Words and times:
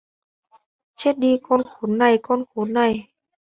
chết 0.95 1.17
đi 1.19 1.39
con 1.43 1.61
khốn 1.63 1.97
này 1.97 2.19
con 2.21 2.43
khốn 2.53 2.73
này 2.73 3.07